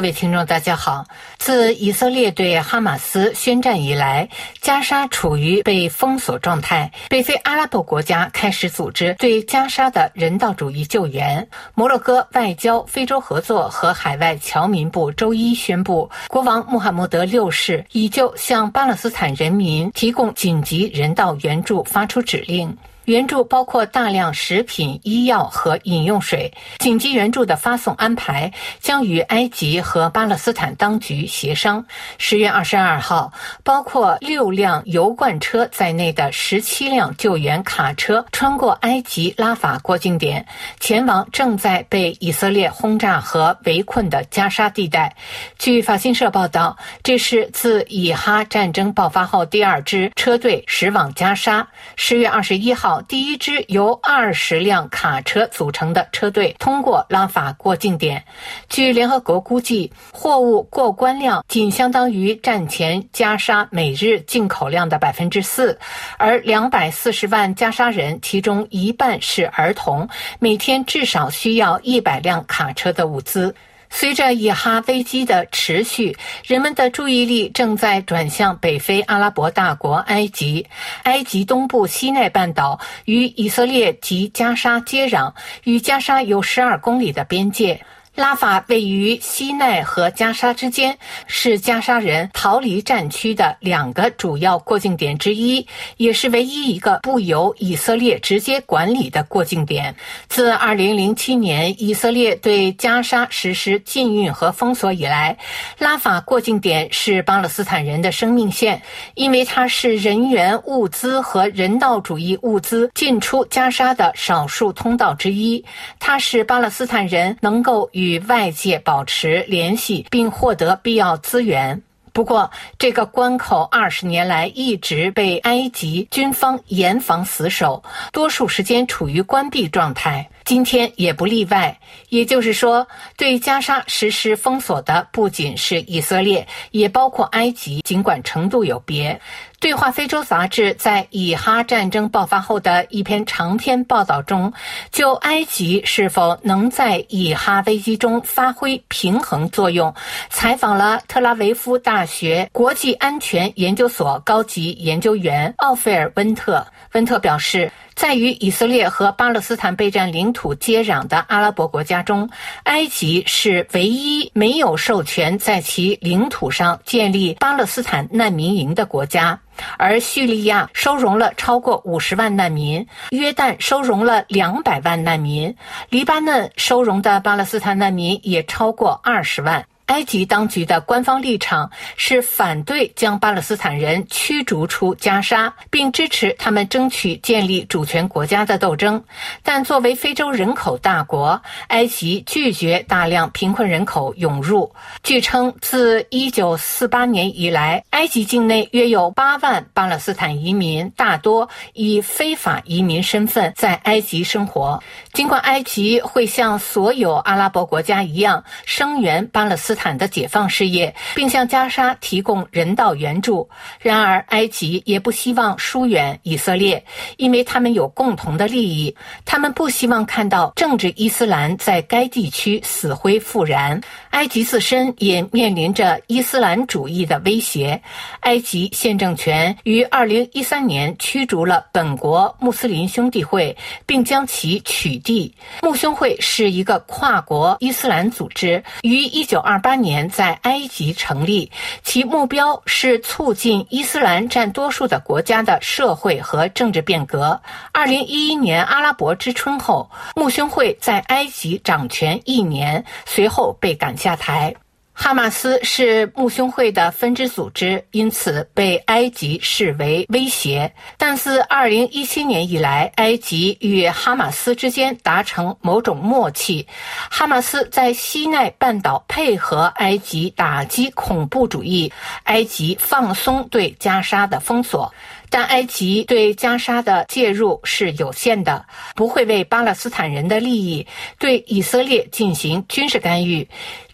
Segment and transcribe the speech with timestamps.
[0.00, 1.04] 各位听众，大家好。
[1.36, 4.30] 自以色列对哈马斯宣战以来，
[4.62, 6.90] 加沙处于被封锁状态。
[7.10, 11.46] 北非阿拉伯国家开始组织对加沙的人道主义救援。
[11.74, 22.74] 摩洛哥外交、非洲合作和海外侨民部周一宣布，国王穆罕默德六世已就向巴勒斯坦人民提供紧急人道援助发出指令。
[23.10, 26.52] 援助包括大量食品、医药和饮用水。
[26.78, 31.84] 紧急援助的发送安排将与埃及和巴勒斯坦当局协商。
[32.18, 33.32] 十月二十二号，
[33.64, 40.46] 包括六辆油罐车在内的十七辆救援卡车穿过埃及拉法过境点，
[40.78, 45.16] 前往正在被以色列轰炸和围困的加沙地带。
[45.58, 51.66] 据法新社报道，这是自以哈战争爆发后第二支车队驶往加沙。
[51.96, 52.99] 十月二十一号。
[53.08, 58.24] 第一支由二十辆卡车组成的车队通过拉法过境点。
[58.68, 65.78] 据联合国估计，货物过关量仅相当于战前加沙每日进口量的百分之四，
[66.18, 73.54] 而两百四十万加沙人，其中一半是儿童，每天至少需要一百辆卡车的物资。
[73.90, 80.66] 随着以哈危机的持续，人们的注意力正在转向北非阿拉伯大国埃及。
[81.02, 87.84] 埃及东部西奈半岛与以色列及加沙接壤，与加沙有十二公里的边界。
[88.16, 99.94] 拉法位于西奈和加沙之间，是加沙人逃离战区的两个主要过境点之一，也是唯一一个不由以色列直接管理的过境点。
[100.28, 105.36] 自2007年以色列对加沙实施禁运和封锁以来，
[105.78, 108.82] 拉法过境点是巴勒斯坦人的生命线，
[109.14, 115.64] 因为它是人员、物资和人道主义物资进出加沙的少数通道之一。
[115.98, 121.82] 它是巴勒斯坦人能够与与外界保持联系并获得必要资源。
[122.14, 130.30] 不过，这个关口二十年来一直被埃及军方严防死守，多数时间处于关闭状态。
[130.50, 131.78] 今天也不例外。
[132.08, 139.20] 也就是说，对加沙实施封锁的不仅是以色列，也包括埃及，尽管程度有别。
[139.60, 144.52] 对话非洲杂志在以哈战争爆发后的一篇长篇报道中，
[144.90, 149.94] 就埃及是否能在以哈危机中发挥平衡作用，
[150.30, 156.66] 采访了特拉维夫大学国际安全研究所高级研究员奥菲尔·温特。
[156.90, 157.70] 温特表示。
[158.00, 162.30] 在与以色列和巴勒斯坦备战领土接壤的阿拉伯国家中，
[162.62, 169.38] 埃及是唯一没有授权在其领土上建立巴勒斯坦难民营的国家。
[169.76, 175.54] 而叙利亚收容了超过五十万难民，约旦收容了两百万难民，
[175.90, 179.66] 黎巴嫩收容的巴勒斯坦难民也超过二十万。
[179.90, 189.02] 埃及当局的官方立场是反对将巴勒斯坦人驱逐出加沙，并支持他们争取建立主权国家的斗争。
[189.42, 194.72] 但作为非洲人口大国，埃及拒绝大量贫困人口涌入。
[195.02, 204.80] 据称，自1948年以来，埃及境内约有8万巴勒斯坦移民，大多以非法移民身份在埃及生活。
[205.12, 209.79] 尽管埃及会像所有阿拉伯国家一样声援巴勒斯坦。
[209.80, 213.48] 坦的解放事业，并向加沙提供人道援助。
[213.78, 216.84] 然而，埃及也不希望疏远以色列，
[217.16, 218.94] 因为他们有共同的利益。
[219.24, 223.80] 他们不希望看到政治伊斯兰在该地区死灰复燃。
[224.10, 227.80] 埃及自身也面临着伊斯兰主义的威胁。
[228.20, 235.32] 埃及现政权于二零一三年驱逐了本国穆斯林兄弟会，并将其取缔。
[235.62, 247.40] 穆兄会是一个跨国伊斯兰组织，于一九二八年在埃及成立，其目标是促进伊斯兰占多数的国家的社会和政治变革。
[247.72, 254.54] 二零一一年阿拉伯之春后，穆兄会在埃及掌权一年，随后被赶下台。
[255.02, 260.70] 哈马斯是穆兄会的分支组织，因此被埃及视为威胁。
[260.98, 266.66] 但自2017年以来，埃及与哈马斯之间达成某种默契，
[267.10, 271.90] 哈马斯在西奈半岛配合埃及打击恐怖主义，
[272.24, 274.92] 埃及放松对加沙的封锁。
[275.32, 280.84] 但埃及对加沙的介入是有限的，不会为巴勒斯坦人的利益
[281.20, 283.48] 对以色列进行军事干预。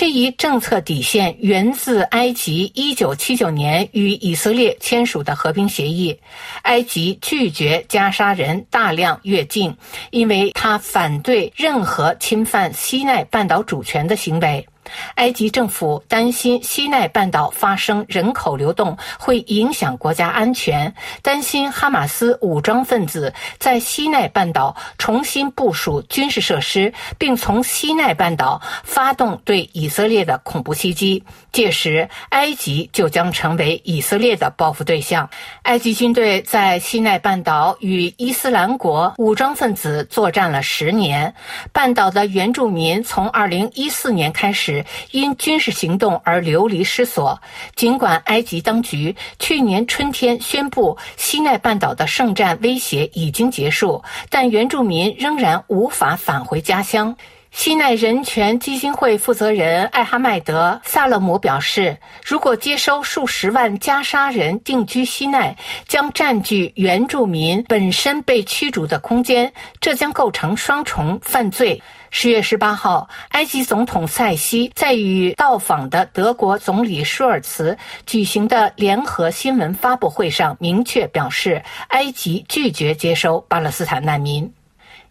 [0.00, 6.18] 这一政策底线源自埃及1979年与以色列签署的和平协议。
[6.62, 9.76] 埃及拒绝加沙人大量越境，
[10.10, 14.66] 因为他反对任何侵犯西奈半岛主权的行为。
[15.14, 31.24] 埃及政府担心西奈半岛发生人口流动会影响国家安全，担心哈马斯武装分子在西奈半岛重新部署军事设施，并从西奈半岛发动对以色列的恐怖袭击。
[31.52, 35.28] 届时，埃及就将成为以色列的报复对象。
[35.62, 41.34] 埃及军队在西奈半岛与伊斯兰国武装分子作战了十年，
[41.72, 44.79] 半岛的原住民从2014年开始
[45.10, 47.40] 因军事行动而流离失所。
[47.74, 57.16] 尽管埃及当局去年春天宣布西奈半岛的圣战威胁已经结束，但原住民仍然无法返回家乡。
[57.52, 65.56] 西奈人权基金会负责人艾哈迈德·萨勒姆表示：“如果接收数十万加沙人定居西奈，
[65.88, 71.82] 将占据原住民本身被驱逐的空间，这将构成双重犯罪。”
[72.12, 84.52] 十月十八号，埃及总统塞西在与到访的德国总理舒尔茨举行的联合新闻发布会上明确表示，埃及拒绝接收巴勒斯坦难民。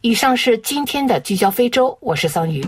[0.02, 2.66] 以上是今天的聚焦非洲，我是桑宇。